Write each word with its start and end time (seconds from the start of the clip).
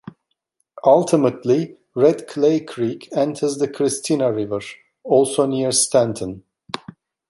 Ultimately, 0.83 1.77
Red 1.93 2.27
Clay 2.27 2.59
Creek 2.61 3.07
enters 3.15 3.57
the 3.57 3.67
Christina 3.67 4.33
River, 4.33 4.59
also 5.03 5.45
near 5.45 5.71
Stanton. 5.71 6.41